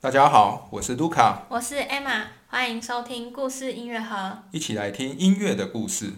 [0.00, 4.44] 大家好，我是卢卡，我是 Emma，欢迎收听故事音乐盒。
[4.52, 6.12] 一起来听音乐的故事。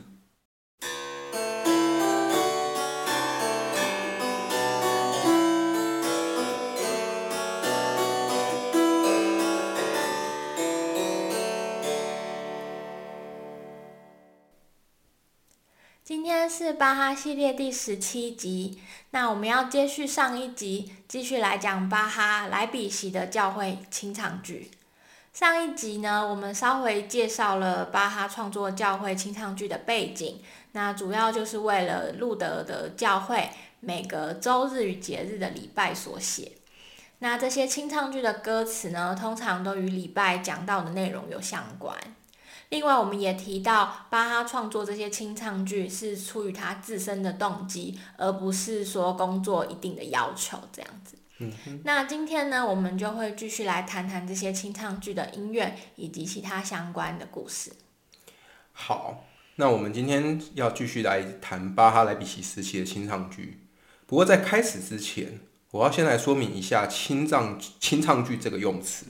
[16.63, 18.79] 是巴哈系列第十七集，
[19.13, 24.71] 那我们要接续上一集，继续来讲巴哈莱比锡的教会清唱剧。
[25.33, 30.43] 上一集呢，我们稍微介绍了巴哈创作教会清唱剧的背景，
[30.73, 33.49] 那主要就是为了路德的教会
[33.81, 36.53] 每个周日与节日的礼拜所写。
[37.21, 41.97] 那这些清唱剧的歌词呢，通常都与礼拜讲到的内容有相关。
[42.71, 51.17] 另外，我们也提到巴哈创作这些清唱剧是出于他自身的动机，而不是说工作一定的要求这样子。
[51.43, 51.53] 嗯
[51.85, 57.73] 那今天呢，我们就会继续来谈谈这些清唱剧的音乐以及其他相关的故事。
[58.73, 59.25] 好，
[59.57, 63.67] 那我们今天要继续来谈巴哈莱比锡时期的清唱剧。
[64.07, 65.41] 不过在开始之前，
[65.73, 69.07] 我要先来说明一下清唱清唱剧这个用词。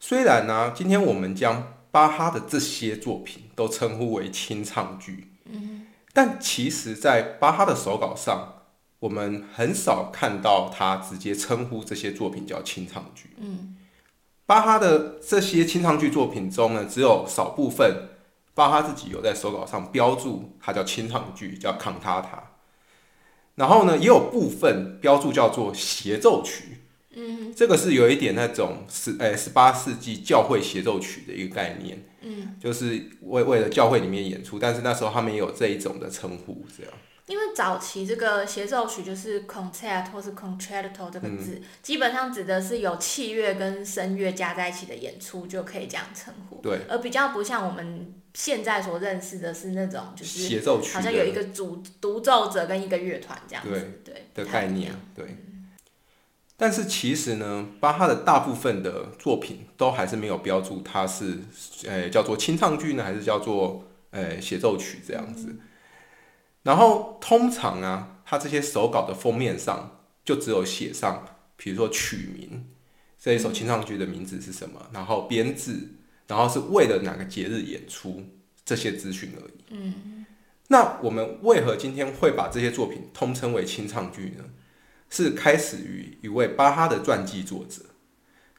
[0.00, 5.28] 虽然呢，今天我们将巴哈的这些作品都称呼为清唱剧，
[6.12, 8.64] 但其实，在巴哈的手稿上，
[8.98, 13.30] 我们很少看到他直接称呼这些作品叫清唱剧。
[14.44, 18.10] 巴哈的这些清唱剧作品中呢，只有少部分
[18.52, 22.50] 巴哈自己有在手稿上标注它叫清唱剧，叫康塔塔。
[23.54, 26.75] 然后呢，也有部分标注叫做协奏曲。
[27.18, 32.04] 嗯，这个是有一点那种十诶十八世纪教会协奏曲的一个概念。
[32.20, 36.92] 嗯，就是为为了教会里面演出，但是那时候他们也有这一种的称呼，这样。
[37.26, 46.60] 因为早期这个协奏曲就是 concert 或是 concerto 这个字，基本上指的是有器乐跟声乐加在一起的演出，就可以这样称呼。
[46.62, 55.24] 对，而比较不像我们现在所认识的是那种就是协奏曲好像有一个主独奏者跟一个乐团这样子，对的概念样，对。
[56.58, 61.38] 但是其实呢，巴哈的大部分的作品都还是没有标注它是，
[61.86, 65.56] 呃，叫做清唱剧呢，还是叫做呃协奏曲这样子。
[66.62, 72.66] 然后通常啊，它这些手稿的封面上就只有写上，比如说曲名，
[73.20, 75.74] 这一首清唱剧的名字是什么，然后编制，
[76.26, 78.24] 然后是为了哪个节日演出
[78.64, 79.52] 这些资讯而已。
[79.68, 80.24] 嗯，
[80.68, 84.44] 那我们为何今天会把这些作品通称为清唱剧呢？
[85.10, 87.82] 是开始于一位巴哈的传记作者。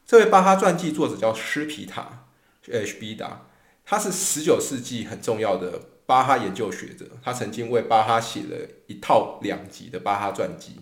[0.06, 2.28] 这位巴哈传记作者叫施皮塔
[2.72, 2.96] （H.
[3.00, 3.16] B.
[3.16, 3.47] 达），
[3.85, 7.18] 他是十九世纪很重要的巴哈研究学者。
[7.24, 10.78] 他曾经为巴哈写了一套两集的巴哈传记。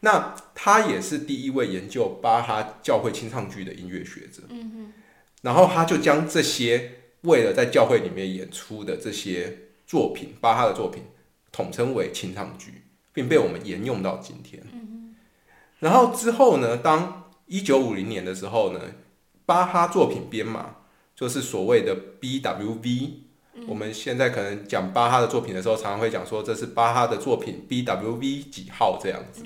[0.00, 4.42] 那他也是第一位研究巴哈教会清唱剧的音乐学者。
[4.48, 4.92] 嗯
[5.42, 11.02] 然后他就将这些为了在教会里面演出的这些作品，巴哈的作品，
[11.50, 12.81] 统称为清唱剧。
[13.12, 14.62] 并被我们沿用到今天。
[15.78, 18.80] 然后之后呢，当一九五零年的时候呢，
[19.44, 20.76] 巴哈作品编码
[21.14, 23.10] 就是所谓的 BWV。
[23.68, 29.44] 我们现在可能讲巴哈的作品的时候，常常会讲说这是巴哈的作品 BWV 几号这样子。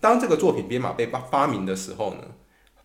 [0.00, 2.20] 当这个作品编码被发发明的时候呢，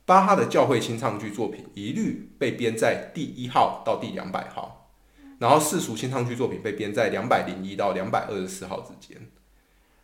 [0.05, 4.89] 巴哈的教会新唱剧作品一律被编在第一号到第两百号，
[5.37, 9.21] 然后世俗新唱剧作品被编在两百零一到两百二十四号之间。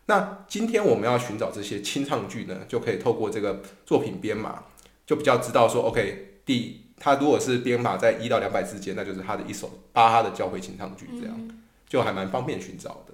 [0.10, 4.64] 那今天我们要寻找这些清唱剧呢，就可以透过这个作品编码，
[5.06, 13.14] 就比较知道说，OK，第它如果是编码在一到两百之间，那就是它的一首巴哈的教会清唱剧，这样就还蛮方便寻找的。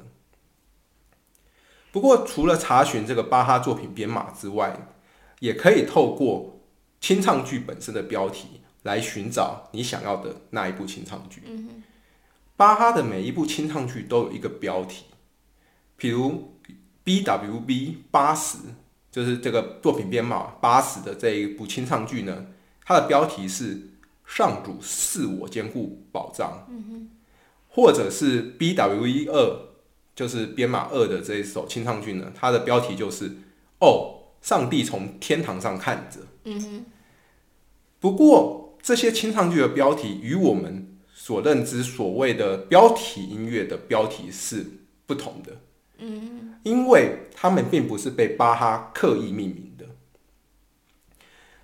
[1.91, 4.87] 不过，除了查询这个巴哈作品编码之外，
[5.41, 6.61] 也可以透过
[7.01, 11.43] 清唱剧本身的标题来寻找你想要的那一部清唱剧。
[12.55, 15.03] 巴哈的每一部清唱剧都有一个标题，
[15.99, 16.54] 譬如
[17.05, 18.57] BWB 八十，
[19.11, 22.47] 就是这个作品编码八十的这一部清唱剧呢，
[22.83, 23.79] 它的标题是
[24.25, 26.67] “上主赐我坚固保障”，
[27.69, 29.59] 或者是 BWV 二，
[30.15, 33.31] 就是编码二的这一首清唱剧呢，它的标题就是
[33.79, 36.21] “哦，上帝从天堂上看着”。
[36.45, 36.85] 嗯
[37.99, 44.65] 不过这些清唱剧的标题与我们所认知所谓的标题音乐的标题是
[45.07, 45.61] 不同的。
[46.63, 49.85] 因为他们并不是被巴哈刻意命名的。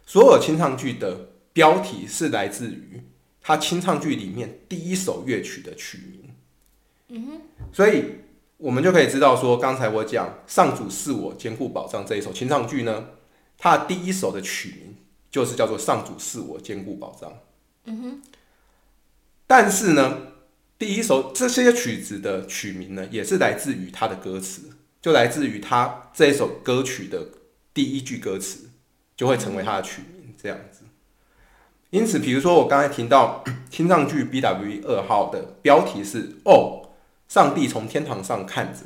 [0.06, 3.02] 所有清唱剧的标题是来自于
[3.42, 6.36] 他清唱剧里面第一首乐曲的曲名。
[7.08, 7.42] 嗯哼，
[7.74, 8.06] 所以
[8.58, 13.08] 我们就可以知道说，刚才我讲“上主是我坚固保障”这一首清唱剧呢，
[13.58, 14.96] 它的第一首的曲名
[15.30, 17.34] 就是叫做上主是我坚固保障。
[17.86, 18.22] 嗯哼。
[19.48, 20.31] 但是呢，
[20.82, 24.64] 第一首这些曲子的曲名呢，也是来自于他的歌词，
[25.00, 27.28] 就来自于他这首歌曲的
[27.72, 28.72] 第一句歌词，
[29.16, 30.86] 就会成为他的曲名这样子。
[31.92, 36.90] 因此，比如说我刚才听到 清唱剧 B W 二号的标题是“哦，
[37.28, 38.80] 上帝从天堂上看着”，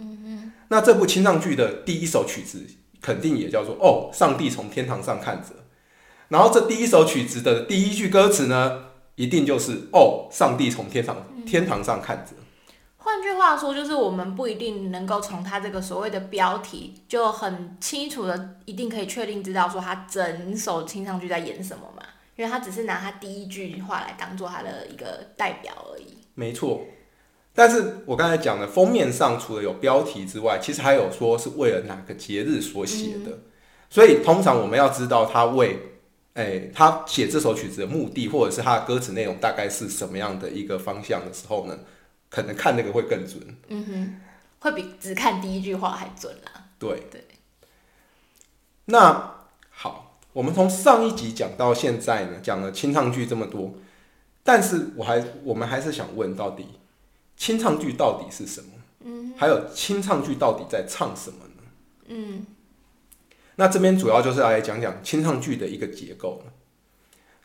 [0.00, 2.64] 嗯哼，那这部清唱剧的第一首曲子
[3.02, 5.48] 肯定也叫做“哦，上帝从天堂上看着”，
[6.30, 8.84] 然后这第一首曲子的第一句歌词呢，
[9.22, 11.16] 一定就是“哦，上帝从天堂
[11.46, 12.32] 天堂上看着”。
[12.98, 22.02] 换句话说，就是我们不一定能够从他这个所谓的标题就很清楚的，一定可以确定知道说他整首清唱剧在演什么嘛。
[22.34, 26.18] 因为他只是拿他第一句话来当做他的一个代表而已。
[26.34, 26.80] 没错，
[27.54, 33.38] 但是我刚才讲的封面上除了有标题之外，其实还有说是为了哪个节日所写的。
[33.88, 35.78] 所以通常我们要知道他为，
[36.34, 41.78] 哎，他写这首曲子的目的，或者是他的歌词内容大概是什么样的一个方向的时候呢，
[42.30, 43.40] 可能看那个会更准。
[43.68, 44.20] 嗯哼，
[44.60, 46.66] 会比只看第一句话还准啦。
[46.78, 47.24] 对对。
[48.86, 50.08] 那好。
[50.34, 53.74] 我们从上一集讲到现在呢，讲了清唱剧这么多，
[54.42, 56.66] 但是我还我们还是想问，到底
[57.36, 58.68] 清唱剧到底是什么？
[59.00, 61.62] 嗯，还有清唱剧到底在唱什么呢？
[62.06, 62.46] 嗯，
[63.62, 66.42] 那这边主要就是来讲讲清唱剧的一个结构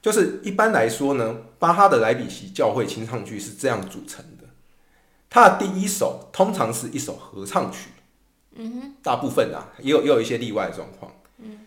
[0.01, 4.47] 就是一般来说呢，巴哈的莱比锡教会清唱剧是这样组成的，
[5.29, 7.91] 它的第一首通常是一首合唱曲，
[8.55, 11.59] 嗯哼，大部分啊，也有也有一些例外状况，嗯，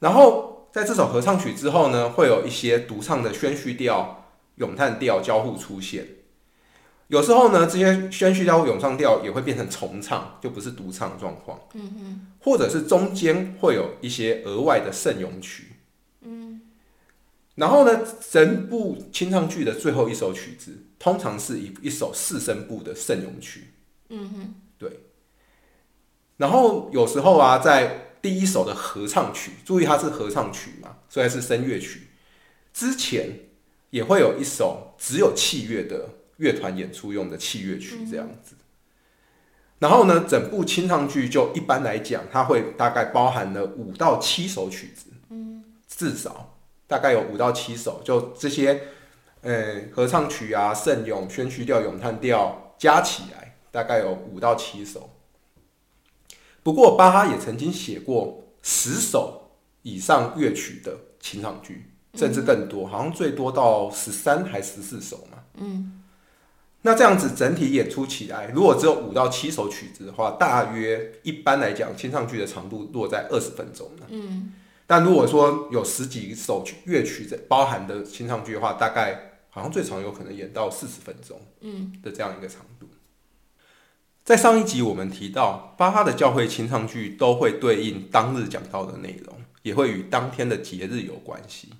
[0.00, 0.52] 然后。
[0.72, 4.26] 在这首合唱曲之后呢，会有一些独唱的宣叙调、
[4.56, 6.06] 咏叹调交互出现。
[7.08, 11.60] 有时候呢，这些宣叙调或、咏唱调也会变成重唱，就不是独唱状况。
[11.74, 15.74] 嗯哼，或者是中间会有一些额外的圣咏曲。
[16.22, 16.62] 嗯，
[17.54, 18.00] 然后呢，
[18.30, 23.74] 整部清唱剧的最后一首曲子，通常是一一首四声部的圣咏曲。
[24.08, 25.00] 嗯哼，对。
[26.38, 32.08] 然后有时候啊，在第一首的合唱曲，注意它是合唱曲嘛，虽然是声乐曲。
[32.74, 33.48] 之前
[33.90, 38.54] 也会有一首只有器乐的乐团演出用的器乐曲这样子。
[39.78, 46.56] 然后呢，整部清唱剧就一般来讲，它会大概包含了五到七首曲子，嗯，至少
[46.86, 48.80] 大概有五到七首，就这些，
[49.42, 55.10] 呃，合唱曲啊、圣咏、宣叙调、咏叹调加起来，大概有五到七首。
[56.62, 59.50] 不过巴哈也曾经写过十首
[59.82, 65.44] 以上乐曲的清唱剧，甚至更多，好像最多到十三还十四首嘛。
[65.58, 66.02] 嗯，
[66.86, 74.52] 那这样子整体演出起来，如果只有五到七首曲子的话，大约一般来讲，清唱剧的长度落在二十分钟嗯，
[74.86, 81.40] 但如果说有十几首乐曲在包含的清唱剧的话，大概好像最长有可能演到四十分钟。
[81.60, 82.88] 嗯，的这样一个长度。
[84.22, 91.70] 在上一集我们提到，巴哈的教会清唱剧都会对应当日讲到的内容，也会与当天的节日有关系。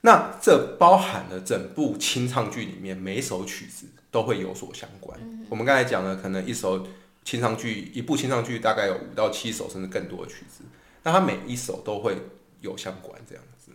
[0.00, 5.18] 那这包含了整部清唱剧里面每首曲子都会有所相关。
[5.48, 6.86] 我们刚才讲了，可能一首
[7.24, 10.64] 清唱剧，一部清唱剧大概有五到七首甚至更多的曲子，
[11.02, 12.16] 那它每一首都会
[12.60, 13.72] 有相关这样子。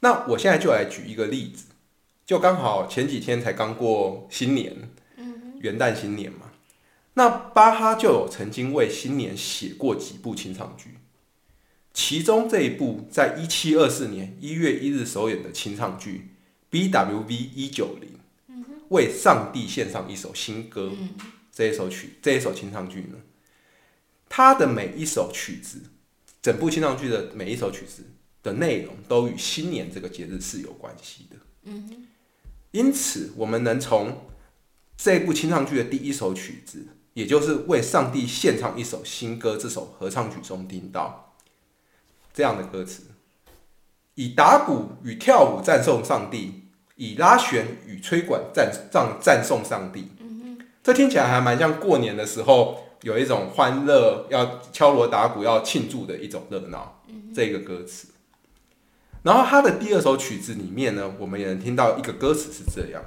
[0.00, 1.66] 那我现在就来举一个例子，
[2.24, 4.90] 就刚好前几天才刚过新年，
[5.60, 6.50] 元旦新年嘛。
[7.14, 10.98] 那巴哈就有曾经为新年写过几部清唱剧，
[11.94, 16.32] 其中这一部在一七二四年一月一日首演的清唱剧
[16.68, 18.15] B W V 一九零，
[18.90, 20.92] 为上帝献上一首新歌，
[21.52, 23.18] 这一首曲这一首清唱剧呢，
[24.28, 25.82] 它的每一首曲子，
[26.40, 28.04] 整部清唱剧的每一首曲子
[28.42, 31.36] 的内容都与新年这个节日是有关系的。
[31.64, 32.06] 嗯
[32.72, 34.26] 因此我们能从
[34.96, 36.88] 这部清唱剧的第一首曲子。
[37.16, 41.34] 也就是为上帝献唱一首新歌，这首合唱曲中听到
[42.34, 43.04] 这样的歌词：
[44.16, 46.65] 以打鼓与跳舞赞颂上帝，
[46.96, 50.10] 以拉弦与吹管赞赞赞颂上帝。
[50.82, 57.02] 这听起来还蛮像过年的时候有一种欢乐，要敲锣打鼓要庆祝的一种热闹。
[57.34, 58.08] 这个歌词，
[59.22, 63.04] 然后他的第二首曲子里面呢，我们也能听到一个歌词是这样。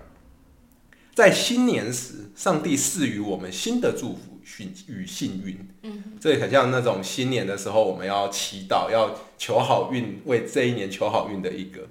[1.15, 4.39] 在新年时，上帝赐予我们新的祝福
[4.87, 5.67] 与幸运。
[5.81, 11.87] 嗯，这也很像那种新年的时候，我们要祈祷，要求好运，为这一年求好运的一个。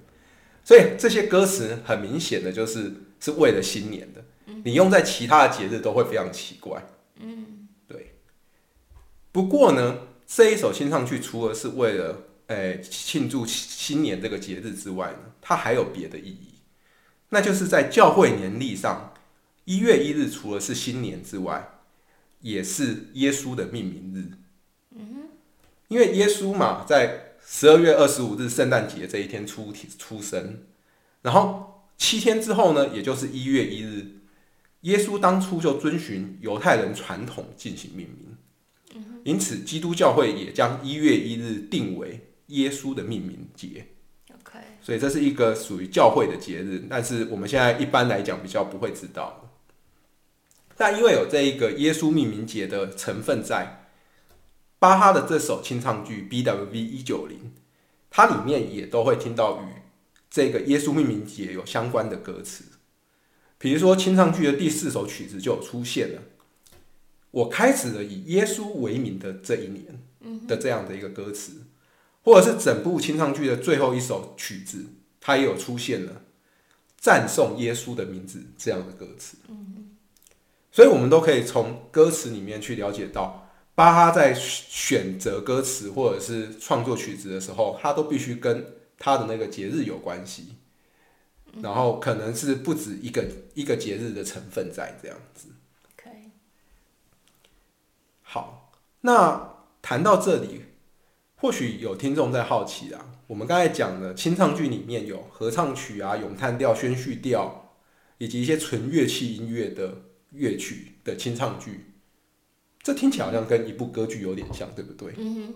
[0.69, 4.23] 所以这些歌词很明显的就是是为了新年的。
[4.65, 6.87] 你用在其他的节日都会非常奇怪。
[7.19, 8.17] 嗯，对。
[9.33, 16.57] 不过呢，这一首新上去，除了是为了诶庆祝新年这个节日之外呢，它还有别的意义，
[17.31, 19.15] 那就是在教会年历上，
[19.65, 21.67] 一月一日除了是新年之外，
[22.43, 24.37] 也是耶稣的命名日。
[24.95, 25.31] 嗯
[25.89, 30.65] 因为耶稣嘛，在十二月二十五日圣诞节这一天出出生，
[31.23, 34.19] 然后七天之后呢，也就是一月一日，
[34.83, 38.37] 耶稣当初就遵循犹太人传统进行命名。
[39.25, 43.87] 因此，基督教会也将一月一日定为耶稣的命名节。
[44.31, 49.59] OK，所以这是一个属于教会的节日，但是我们现在一般来讲比较不会知道。
[50.77, 53.88] 但因为有这一个耶稣命名节的成分在，
[54.79, 57.53] 巴哈的这首清唱剧 BWV 一九零，
[58.11, 59.83] 它里面也都会听到与
[60.31, 62.65] 这个耶稣命名节有相关的歌词。
[63.59, 66.23] 比如说清唱剧的第四首曲子就有出现了，
[67.31, 71.63] 我开始了以耶稣为名的这一年的这样的一个歌词。
[72.25, 74.85] 或者是整部清唱剧的最后一首曲子，
[75.19, 76.25] 它也有出现了
[76.99, 79.39] 赞颂耶稣的名字这样的歌词。
[80.71, 83.48] 所以，我们都可以从歌词里面去了解到，
[83.79, 90.57] 巴哈在选择歌词或者是创作曲子的时候，他都必须跟他的那个节日有关系，
[91.63, 95.51] 然后可能是不止一个一个节日的成分在这样子。
[95.97, 96.33] 可以。
[98.21, 99.49] 好，那
[99.81, 100.63] 谈到这里，
[101.37, 107.77] 或许有听众在好奇啊，我们刚才讲的清唱剧里面有合唱曲啊、咏叹调、宣叙调，
[108.19, 111.88] 以及一些纯乐器音乐的乐曲的清唱剧，
[112.83, 115.15] 这听起来好像跟一部歌剧有点像，对不对？
[115.17, 115.55] 嗯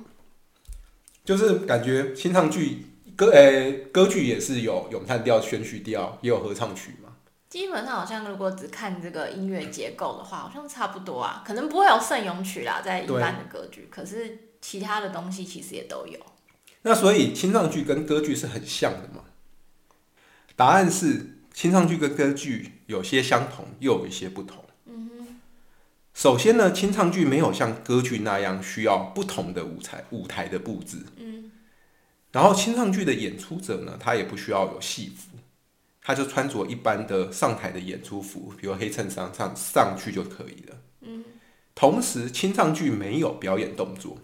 [1.25, 7.11] 就是感觉清唱剧歌诶、歌剧也是有咏叹调、宣叙调，也有合唱曲嘛。
[7.49, 16.19] 基本上好像如果只看这个音乐结构的话，好像差不多啊，可能不会有圣咏曲啦，在一般的歌剧，可是其他的东西其实也都有。
[16.83, 19.25] 那所以清唱剧跟歌剧是很像的嘛？
[20.57, 24.65] 答案是清唱剧跟歌剧有些相同，又有一些不同。
[26.23, 30.99] 首先呢，清唱剧没有像歌剧那样需要不同的舞台舞台的布置。
[32.31, 35.37] 然后清唱剧的演出者呢，他也不需要有戏服，
[36.01, 40.77] 他就穿着一般的上台的演出服，比如黑衬衫上上去就可以了。
[41.75, 44.17] 同时，清唱剧没有表演动作。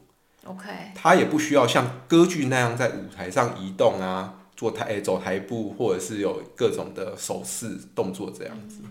[0.44, 8.82] OK，他也不需要像歌剧那样在舞台上移动啊，做台、诶走台步，或者是有各种的手势动作这样子。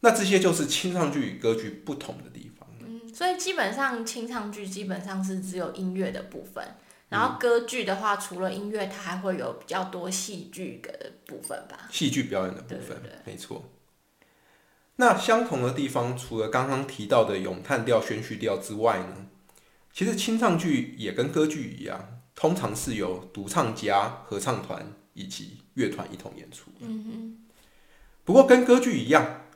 [0.00, 2.68] 那这些就是清唱剧与歌剧不同的地方。
[2.80, 6.64] 嗯，所以基本上清唱剧基本上是只有音乐的部分，
[7.08, 11.88] 然后歌剧的话，除了音乐，它还会有比较多戏剧的部分吧。
[11.90, 13.70] 戏剧表演的部分，对对没错。
[14.96, 19.26] 那相同的地方，除了刚刚提到的咏叹调、宣叙调之外呢，
[19.92, 26.70] 其实清唱剧也跟歌剧一样，通常是由独唱家、合唱团以及乐团一同演出。
[26.80, 27.44] 嗯
[28.24, 29.46] 不过跟歌剧一样，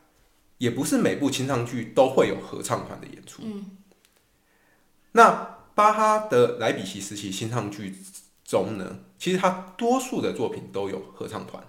[0.63, 3.43] 也不是每部清唱剧都会有合唱团的演出。
[5.11, 7.93] 那巴哈的莱比锡时期清唱剧
[8.45, 11.61] 中呢，其实他多数的作品都有合唱团。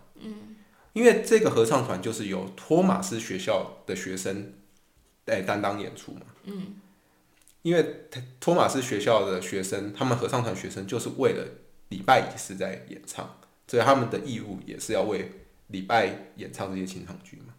[0.93, 4.53] 因为这个合唱团就是由托马斯学校的学生
[5.25, 6.21] 来担当演出嘛。
[6.43, 6.75] 嗯。
[7.63, 8.07] 因为
[8.39, 11.43] 托马斯学校的学生，他们合唱团学生就是为了
[11.89, 15.31] 礼拜仪式在演唱，所以他们的义务也是要为
[15.69, 17.55] 礼拜演唱这些清唱剧嘛。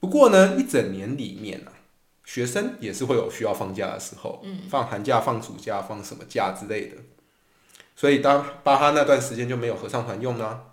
[0.00, 1.72] 不过呢，一整年里面啊，
[2.24, 6.96] 学生也是会有需要放假的时候，嗯，放寒假、放暑假、放什么假之类的。
[7.96, 10.72] 所以当巴哈那段时间就没有合唱团用啦、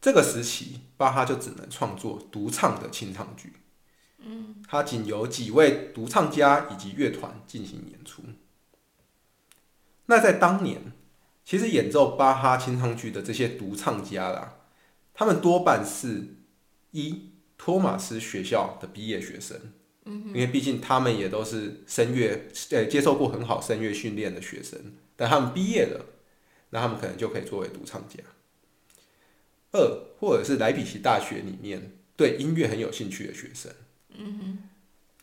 [0.00, 3.54] 这个时期，巴哈就只能创作独唱的清唱剧。
[4.18, 8.22] 嗯，他仅由几位独唱家以及乐团进行演出。
[10.06, 10.92] 那在当年，
[11.44, 14.58] 其实演奏巴哈清唱剧的这些独唱家啦，
[15.12, 16.36] 他们多半是
[16.92, 17.32] 一
[17.66, 19.58] 托马斯学校的毕业学生。
[20.04, 24.78] 嗯，因为毕竟他们也都是声乐，呃，接受过很好声乐训练的学生，
[25.16, 26.06] 但他们毕业了，
[26.70, 28.22] 那他们可能就可以作为独唱家。
[29.72, 29.80] 二
[30.20, 33.72] 或者是莱比锡大学里面对音乐很有兴趣的学生，
[34.16, 34.58] 嗯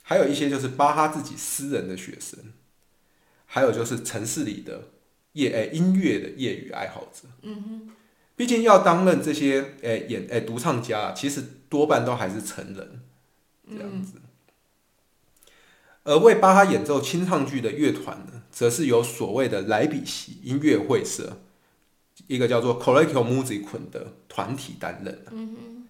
[0.01, 2.51] 还有一些就是巴哈自己私人的学生，
[3.45, 4.89] 还有就是城市里的
[5.31, 7.89] 业诶、音乐的业余爱好者，嗯
[8.35, 11.41] 毕竟要担任这些诶、演诶、独唱家啊，其实
[11.73, 13.01] 多半都还是成人
[13.67, 14.21] 这样子。
[16.03, 21.41] 而为巴哈演奏清唱剧的乐团呢，则是由所谓的莱比锡音乐会社。
[22.27, 25.87] 一个叫做 Collegium Musicum 的团体担任、嗯、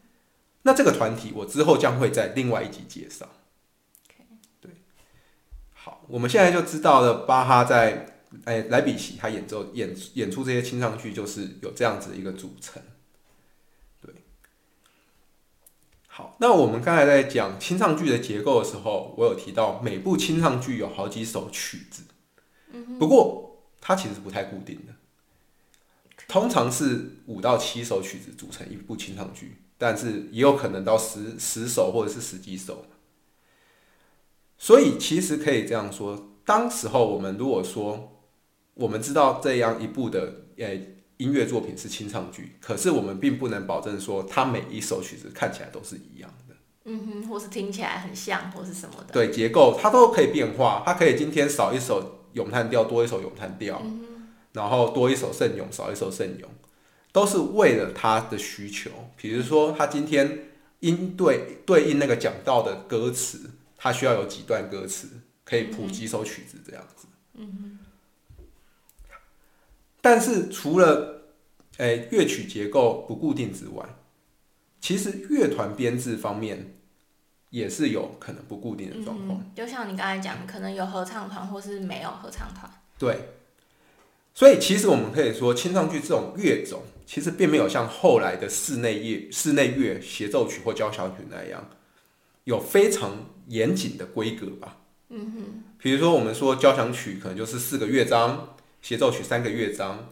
[0.61, 3.27] 那这个团体我之后将会在另外一集介绍。
[4.61, 4.71] 对，
[5.73, 12.81] 好，我们现在就知道了巴哈在哎，莱比锡他演奏演演出这些清唱剧，就是有这样子的一个组成。
[14.01, 14.13] 对，
[16.15, 22.03] 好，那我们刚才在讲清唱剧的结构的时候，我有提到每部清唱剧有好几首曲子，
[22.99, 24.93] 不过它其实不太固定的，
[26.27, 32.85] 通常是五到七首曲子组成一部清唱剧，但是也有可能到十十首或者是十几首。
[34.59, 38.21] 所以其实可以这样说，当时候我们如果说
[38.75, 40.79] 我们知道这样一部的呃
[41.23, 46.55] 音乐作品是清唱剧，可是我们并不能保证说它每一首曲子看起来都是一样的。
[46.83, 49.13] 嗯哼，或是听起来很像，或是什么的。
[49.13, 53.81] 对，结构它都可以变化，它可以今天少一首咏叹调，多一首咏叹调，
[54.51, 56.49] 然后多一首圣咏，少一首圣咏，
[57.13, 58.91] 都是为了它的需求。
[59.15, 60.49] 比如说，他今天
[60.81, 63.51] 应对对应那个讲到的歌词。
[63.85, 65.09] 它需要有几段歌词，
[65.43, 67.05] 可以谱几首曲子这样子。
[67.33, 67.79] 嗯哼
[69.99, 71.12] 但是除了
[71.77, 73.85] 诶乐曲结构不固定之外，
[74.79, 76.75] 其实乐团编制方面
[77.49, 79.43] 也是有可能不固定的状况。
[79.55, 82.69] 就像你刚才讲，可能有合唱团，或是没有合唱团。
[82.97, 83.29] 对。
[84.35, 91.69] 所以其实我们可以说，清唱剧这种乐种，其实并没有像后来的室内乐、室内乐协奏曲或交响曲那样。
[92.45, 100.11] 有非常严谨的规格吧，嗯哼，比如说我们说交响曲可能就是四个乐章，协奏曲三个乐章，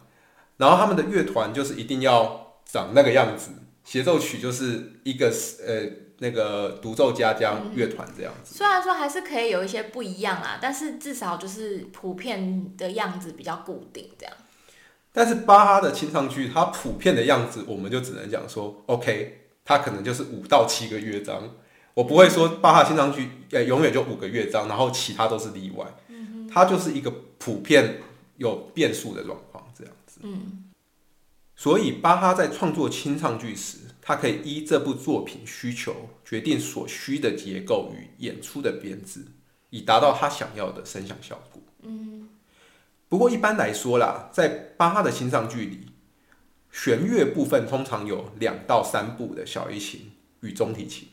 [0.56, 3.50] 然后他们的乐团就是一定要长那个样子，
[3.84, 5.26] 协奏曲就是一个
[5.66, 8.54] 呃那个独奏家加乐团这样子。
[8.54, 14.34] 虽然说还是可以有一些不一样啊，但是至少就是普遍的样子比较固定这样。
[15.12, 21.50] 但是巴哈的清唱剧，它普遍的样子，我们就只能讲说，OK，它可能就是五到七个乐章。
[21.94, 25.84] 我不会说巴哈清唱剧，呃，永远就五个乐章，然后其他都是例外。
[26.08, 28.00] 嗯它就是一个普遍
[28.36, 30.20] 有变数的状况，这样子。
[30.22, 30.64] 嗯。
[31.54, 39.24] 所以巴哈在创作清唱剧时，他可以依这部作品需求，决定所需的结构与演出的编制，
[39.70, 41.62] 以达到他想要的声响效果。
[41.82, 42.28] 嗯。
[43.08, 45.86] 不过一般来说啦，在巴哈的清唱剧里，
[46.70, 51.08] 弦乐部分通常有两到三部的小提琴与中提琴。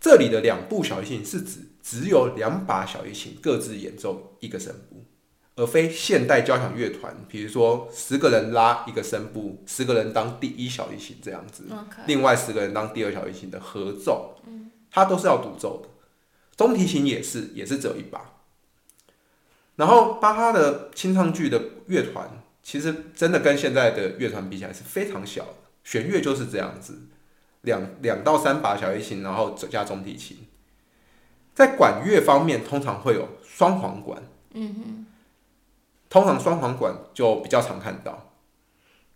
[0.00, 4.93] 这里的两部小提琴是指只有两把小提琴各自演奏一个声部，
[5.56, 11.64] 而非现代交响乐团，比如说十个人拉一个声部，十个人当第一小提琴这样子，
[12.06, 14.36] 另外十个人当第二小提琴的合奏，
[14.90, 15.88] 它都是要独奏的。
[16.56, 18.32] 中提琴也是，也是只有一把。
[19.76, 22.28] 然后巴哈的清唱剧的乐团，
[22.62, 27.08] 其实真的跟现在的乐团比起来是非常小的，弦乐就是这样子。
[27.62, 30.38] 两两到三把小提琴，然后加中提琴。
[31.54, 34.20] 在管乐方面，通常会有双簧管。
[34.52, 35.06] 嗯哼。
[36.08, 38.32] 通常双簧管就比较常看到。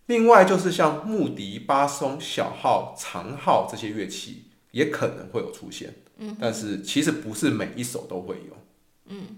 [0.07, 5.95] 另外就是像木笛、巴松、小号、长号这些乐器，也可能会有出现。
[6.17, 6.35] 嗯。
[6.41, 8.57] 但是其实不是每一首都会有。
[9.05, 9.37] 嗯。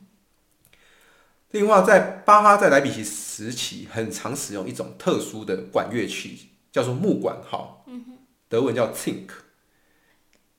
[1.52, 7.84] 另外，在巴哈在莱比锡时期，很常使用一种特殊的管乐器，叫做木管号。
[7.88, 8.18] 嗯哼。
[8.48, 9.28] 德文叫 Zink。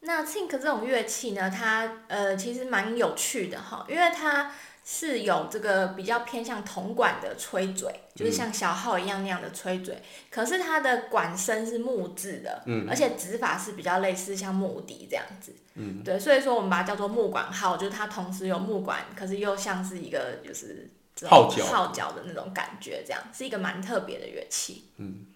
[0.00, 4.52] 那 Zink 这种乐器呢，它呃其实蛮有趣的哈，因为它
[4.84, 9.96] 是有这个比较偏向铜管的吹嘴，就是像小号一样那样的吹嘴，
[10.30, 20.90] 可是它的管身是木质的，嗯，而且指法是比较类似像木笛这样子，嗯，对，所以说我们把它叫做木管号，就是它同时有木管，可是又像是一个就是
[21.28, 21.64] 号角。
[21.64, 25.26] 号角的那种感觉，这样是一个蛮特别的乐器，嗯。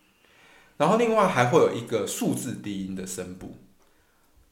[0.79, 3.57] 然后另外还会有一个数字低音的声部，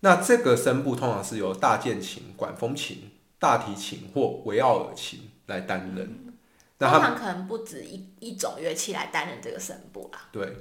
[0.01, 3.11] 那这个声部通常是由大键琴、管风琴、
[3.45, 6.35] 大提琴或维奥尔琴来担任。
[6.79, 10.29] 通常可能不止一一种乐器来担任这个声部啦。
[10.33, 10.57] 对。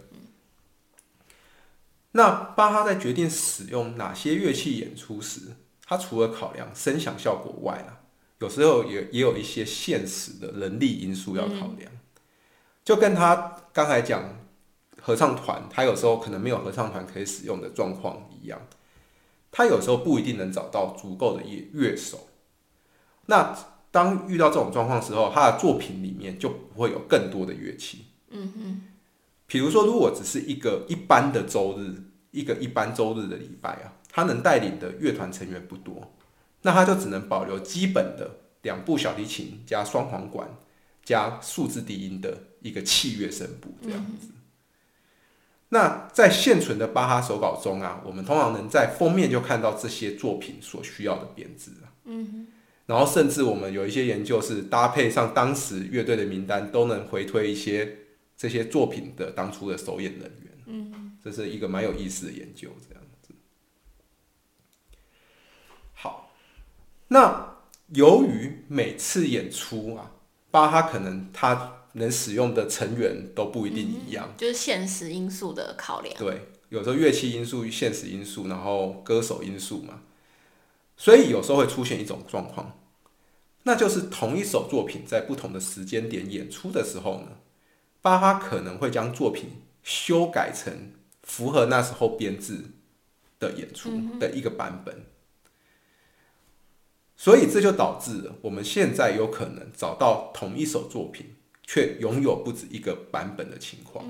[2.12, 8.04] 那巴哈在决定使用哪些乐器演出时，他除了考量声响效果外啊，
[8.40, 11.92] 有时候也也有一些现实的人力因素要考量，
[12.84, 14.44] 就跟他刚才讲。
[15.06, 18.58] 合唱团，他有时候可能没有合唱团可以使用的状况一样，
[19.52, 22.30] 他有时候不一定能找到足够的乐乐手。
[23.26, 23.56] 那
[23.92, 28.06] 当遇到这种状况时候，他的作品里面就不会有更多的乐器。
[28.30, 28.82] 嗯哼。
[29.46, 31.94] 比如说，如果只是一个一般的周日，
[32.32, 36.12] 一个一般周日的礼拜啊，他能带领的乐团成员不多，
[36.64, 40.50] 那他就只能保留基本的两部小提琴加双簧管
[41.04, 44.30] 加数字低音的一个器乐声部这样子。
[45.70, 51.94] 那在现存的巴哈手稿中啊，我们通常能在封面就看到这些作品所需要的编制啊。
[52.06, 52.48] 嗯
[52.86, 58.00] 然后甚至我们有一些研究是搭配上当时乐队的名单，都能回推一些
[58.36, 60.52] 这些作品的当初的首演人员。
[60.66, 63.34] 嗯，这是一个蛮有意思的研究，这样子。
[65.94, 66.34] 好，
[67.08, 67.56] 那
[67.94, 70.12] 由于每次演出啊，
[70.52, 76.14] 巴哈可能他能使用的成员都不一定一样，就是现实因素的考量。
[76.18, 80.02] 对，有时候乐器因素、现实因素，然后歌手因素嘛。
[80.96, 82.80] 所以有时候会出现一种状况，
[83.64, 87.38] 那就是同一首作品在不同的时间点演出的时候呢，
[88.02, 90.92] 巴哈可能会将作品修改成
[91.24, 92.62] 符合那时候编制
[93.40, 95.06] 的演出的一个版本。
[97.16, 104.06] 所以这就导致了我们现在有可能找到同一首作品却拥有不止一个版本的情况。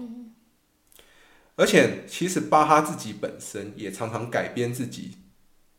[1.56, 5.18] 而且，其实巴哈自己本身也常常改编自己。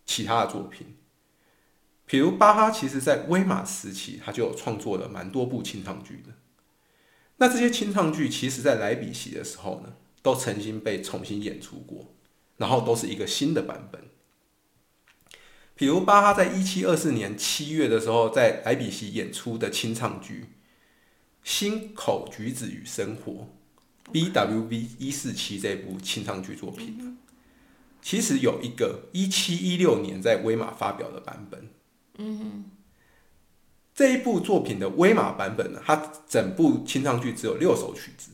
[0.07, 0.97] 其他的作品，
[2.07, 6.35] 比如巴哈，其实在威马时期，他就有创作了蛮多部清唱剧的。
[7.38, 12.14] 那这些清唱剧，其实在莱比锡的时候呢，都曾经被重新演出过，
[12.59, 14.03] 然后都是一个新的版本。
[15.75, 20.43] 比如巴哈在一七二四年七月的时候，在莱比锡演出的清唱剧
[21.43, 23.49] 《心口橘子与生活》
[24.12, 24.87] （B.W.V.
[24.99, 27.19] 一四七）这部清唱剧作品。
[28.05, 31.71] 其实有一个一七一六年在威马发表的版本，
[32.19, 32.67] 嗯，
[33.95, 38.33] 这一部作品的威马版本呢，它整部清唱剧只有六首曲子，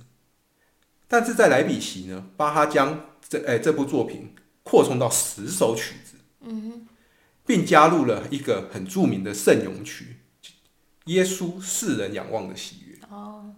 [1.07, 6.89] 但是在莱比锡呢，巴哈将这哎这部作品扩充到十首曲子，嗯
[7.47, 10.17] 并加入了一个很著名的圣咏曲
[11.05, 13.55] 《耶稣世人仰望的喜悦》哦，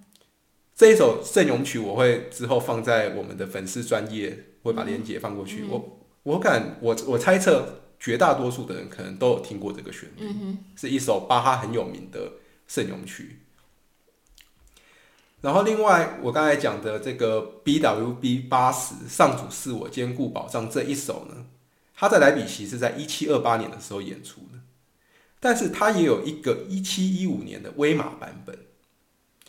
[0.77, 6.01] 这一首圣咏曲我会之后放在我们的粉丝专业，会把链接放过去，我。
[6.25, 12.35] 我敢我我猜测，绝大多数的人可能都有听过这个旋律，是一首巴哈很有名的
[12.67, 13.41] 圣咏曲。
[15.41, 21.47] 然后另外我刚才讲的这个 BWB 八十上主是我坚固保障这一首呢，
[21.97, 24.61] 他在莱比锡是在一七二八年的时候演出的，
[25.41, 28.57] 但是他也有一个一七一五年的威马版本，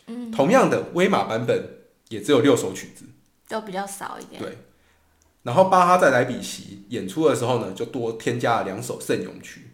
[0.06, 1.64] 嗯，同样的威马版本
[2.08, 3.04] 也只有六首曲子，
[3.46, 4.58] 都比较少一点，对。
[5.44, 9.70] 然后巴哈在莱比锡演出的时候呢，就多添加了两首圣咏曲，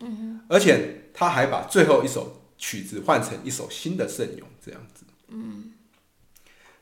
[0.00, 5.74] 嗯而且他还把最后一首曲子换成一首新的圣咏，这样子，嗯，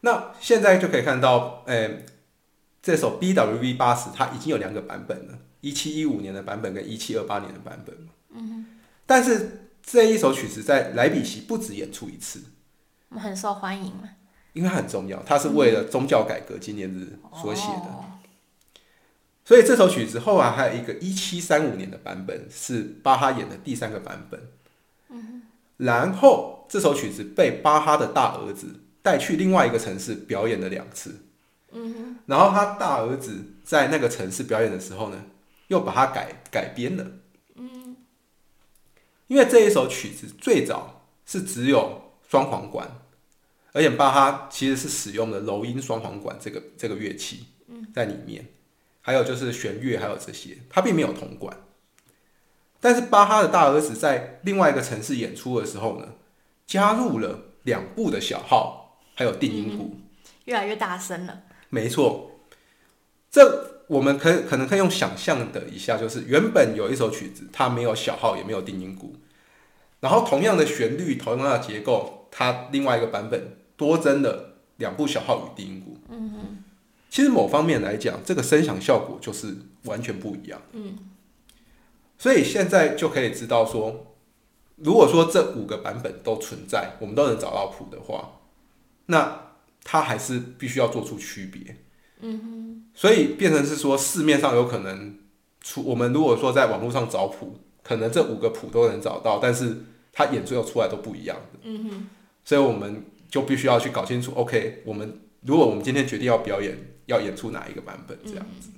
[0.03, 2.05] 那现在就可以看到，诶，
[2.83, 7.96] 这首 BWV 八十它已经有两个版本了，一七一五年的版本跟一七二八年的版本。
[8.35, 8.66] 嗯
[9.07, 12.42] 但是这一首曲子在莱比锡不止演出一次，
[13.11, 14.11] 很受欢迎嘛，
[14.53, 18.15] 因为它很重要，它是为了宗教改革纪念日所写的。
[19.47, 24.49] 所以这首曲子后来还有一个一七三五年的版本，是巴哈演的第三个版本。
[25.77, 31.21] 然后这首曲子被巴哈的大儿子带去另外一个城市表演了两次。
[32.27, 35.25] 然后他大儿子在那个城市表演的时候呢，
[35.69, 37.07] 又把它改改编了。
[39.29, 42.91] 因为这一首曲子最早是只有双簧管，
[43.73, 47.47] 而且巴哈其实是使用了柔音双簧管这个这个乐器
[47.95, 48.45] 在里面。
[49.07, 51.57] 还有就是弦乐，还有这些，他并没有铜管。
[52.81, 56.14] 但是巴哈的大儿子在另外一个城市演出的时候呢，
[56.66, 59.97] 加入了两部的小号，还有定音鼓，
[60.47, 61.42] 越来越大声了。
[61.69, 62.33] 没错，
[63.31, 69.14] 这我们可可能可以用想象的一下，就是原本有一首曲子，它没有小号，也没有定音鼓，
[70.01, 75.97] 然后同样的旋律，同样的结构，它另外一个版本多增了两部小号与定音鼓。
[76.09, 76.64] 嗯哼。
[77.16, 80.61] 其实某方面来讲，这个声响效果就是完全不一样。
[80.72, 80.98] 嗯，
[82.18, 84.14] 所以现在就可以知道说，
[84.76, 88.40] 如果说这五个版本都存在，我们都能找到谱的话，
[89.07, 91.79] 那它还是必须要做出区别。
[92.20, 95.18] 嗯哼，所以变成是说，市面上有可能
[95.62, 99.74] 出我们如果说在网络上找谱，可能这五个谱都能找到，但是
[100.12, 101.61] 它演奏出来都不一样的。
[101.62, 102.07] 嗯哼，
[102.44, 104.33] 所以我们就必须要去搞清楚。
[104.35, 106.77] OK，我们如果我们今天决定要表演。
[107.07, 108.69] 要演出哪一个版本这样子，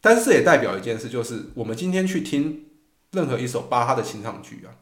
[0.00, 2.64] 但是这也代表一件事，就是我们今天去听
[3.12, 4.72] 任何一首巴哈的清唱剧啊，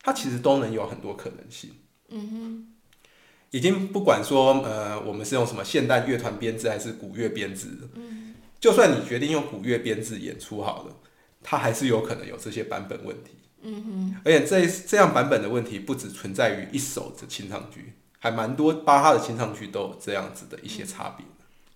[0.00, 1.70] 它其实都能有很多可能性。
[2.10, 2.66] 嗯哼，
[3.50, 10.96] 已经不管说呃，我们是用什么现代乐团编制还是古乐编制，嗯，就算你决定用古乐编制演出好了，
[11.42, 13.32] 它还是有可能有这些版本问题。
[13.62, 21.26] 嗯哼，而且这这样版本的问题不只存在于一首的清唱剧，还蛮多巴哈的清唱剧都有这样子的一些差别。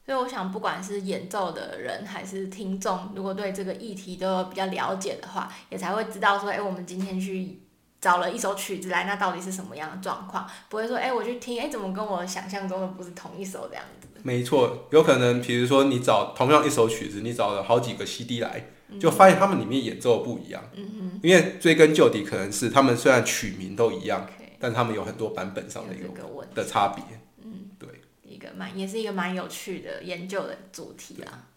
[0.06, 7.60] 所以我想，不管是演奏的人还是听众，如果对这个议题都有比较了解的话，也才会知道说，哎、我们今天去
[8.00, 10.48] 找了一首曲子来，那到底是什么样的状况？
[10.68, 14.08] 不会说，哎、我去听，哎、怎么跟我想象中的不是同一首这样子？
[14.22, 18.66] 没错，有可能，比如说你找同样一首曲子，你找了好几个 CD 来，
[18.98, 20.60] 就发现他们里面演奏不一样。
[20.74, 24.26] 嗯因为追根究底，可能是他们虽然曲名都一样
[24.60, 27.02] 但他们有很多版本上的一个问，的差别。
[27.42, 27.88] 嗯，对
[28.22, 31.48] 一个蛮也是一个蛮有趣的研究的主题啊。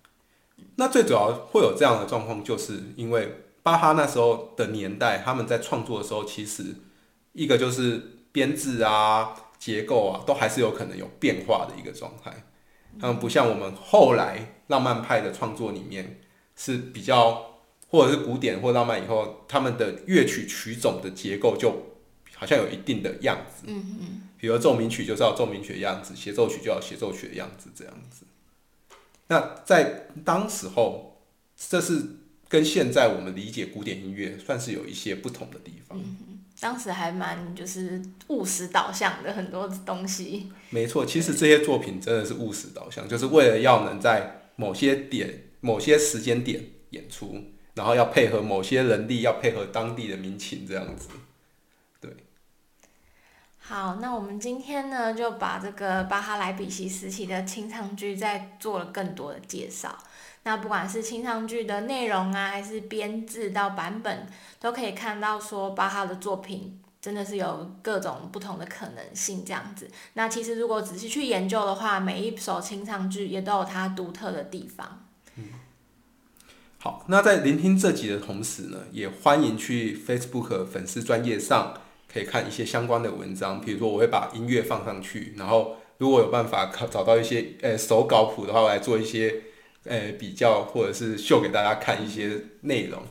[0.78, 6.64] 那最主要会有这样的状况，就是因为巴哈那时候的年代，他们在创作的时候，其实
[7.34, 12.46] 一个就是编制啊、结构啊，都还是有可能有变化的一个状态。
[13.00, 16.22] 他们不像我们后来浪漫派的创作里面
[16.56, 21.93] 是比较，或者是古典或浪漫以后，他们的乐曲曲种的结构就
[22.36, 23.64] 好像有一定的样子。
[23.68, 28.26] 嗯嗯，比如奏鸣曲就是要奏鸣曲的样子，协奏曲就要协奏曲的样子，这样子。
[29.28, 31.22] 那在当时候，
[31.56, 32.02] 这是
[32.50, 36.00] 跟现在我们理解古典音乐算是有一些不同的地方。
[36.60, 40.50] 当时还蛮就是务实导向的很多东西。
[40.70, 47.44] 没错，其实这些作品真的是务实导向，就是为了要能在某些点、某些时间点演出，
[47.74, 51.10] 然后要配合某些人力，要配合当地的民情，这样子。
[53.66, 59.98] 好，那我们今天呢就把这个巴哈莱比西时期的清唱剧再做了更多的介绍。
[60.44, 64.28] 那不管是清唱剧的内容啊，还是编制到版本，
[64.60, 69.90] 都可以看到说巴哈的作品真的是有各种不同的可能性这样子。
[70.16, 75.06] 那其实如果仔细去研究的话，每一首清唱剧也都有它独特的地方。
[75.38, 75.46] 嗯
[76.80, 81.74] 好，那在聆听这集的同时呢，也欢迎去 Facebook 粉丝专业上
[82.14, 89.42] 可以看一些相关的文章，比如说我会把音乐放上去，然后如果有办法考找到一些呃手稿谱的话，我来做一些
[89.86, 93.02] 呃比较，或者是秀给大家看一些内容，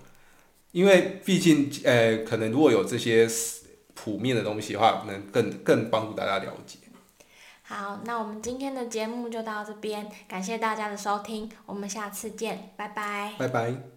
[0.70, 3.28] 因为毕竟呃可能如果有这些
[3.94, 6.78] 谱面的东西的话，能更更帮助大家了解。
[7.64, 13.32] 好，那我们今天的节目就到这边，感谢大家的收听，我们下次见，拜拜。
[13.38, 13.91] 拜拜。